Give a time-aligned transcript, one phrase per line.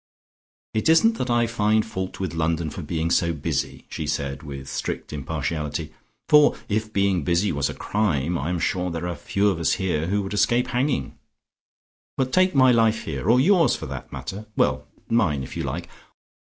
[0.73, 4.67] "It isn't that I find fault with London for being so busy," she said with
[4.67, 5.93] strict impartiality,
[6.27, 9.73] "for if being busy was a crime, I am sure there are few of us
[9.73, 11.19] here who would escape hanging.
[12.17, 14.47] But take my life here, or yours for that matter.
[14.57, 15.87] Well, mine if you like.